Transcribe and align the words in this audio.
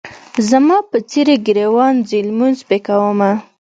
زما 0.49 0.77
په 0.89 0.97
څېرې 1.09 1.35
ګریوان 1.47 1.95
ځي 2.07 2.19
لمونځ 2.27 2.57
پې 2.67 2.77
کومه. 2.87 3.31